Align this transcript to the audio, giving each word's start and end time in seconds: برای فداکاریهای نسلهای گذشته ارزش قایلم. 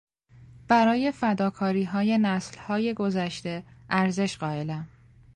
برای 0.67 1.11
فداکاریهای 1.11 2.17
نسلهای 2.21 2.93
گذشته 2.93 3.63
ارزش 3.89 4.37
قایلم. 4.37 4.87